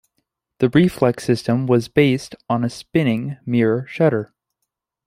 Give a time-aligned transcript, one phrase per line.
[0.57, 4.33] The reflex system was based on a spinning mirror shutter.